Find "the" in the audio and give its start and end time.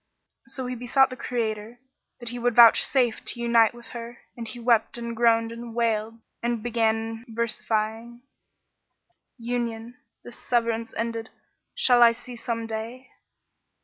1.11-1.15